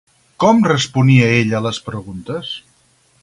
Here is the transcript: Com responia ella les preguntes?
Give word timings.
Com 0.43 0.63
responia 0.67 1.27
ella 1.41 1.61
les 1.67 1.81
preguntes? 1.91 2.53